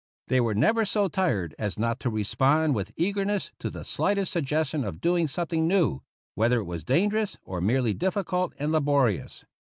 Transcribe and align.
They 0.29 0.41
were 0.41 0.55
never 0.55 0.83
so 0.83 1.07
tired 1.09 1.53
as 1.59 1.77
not 1.77 1.99
to 1.99 2.09
re 2.09 2.23
spond 2.23 2.73
with 2.73 2.91
eagerness 2.97 3.51
to 3.59 3.69
the 3.69 3.83
slightest 3.83 4.31
suggestion 4.31 4.83
of 4.83 4.99
doing 4.99 5.27
something 5.27 5.67
new, 5.67 6.01
whether 6.33 6.57
it 6.59 6.63
was 6.65 6.83
danger 6.83 7.19
ous 7.19 7.37
or 7.43 7.61
merely 7.61 7.93
difficult 7.93 8.55
and 8.57 8.71
laborious. 8.71 9.45